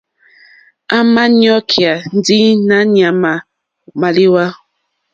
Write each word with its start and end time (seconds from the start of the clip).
À 0.95 0.97
mà 1.13 1.23
ɲɔ́kyá 1.39 1.93
ndí 2.17 2.37
nǎ 2.67 2.77
ɲàmà 2.95 3.31
màlíwá. 3.99 4.43